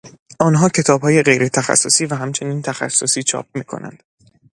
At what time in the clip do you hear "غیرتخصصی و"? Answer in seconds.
1.23-2.13